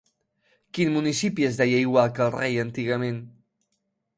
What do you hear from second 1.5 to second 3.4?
deia igual que el rei antigament?